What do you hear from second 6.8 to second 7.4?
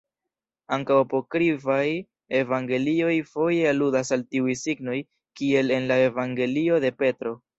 de Petro.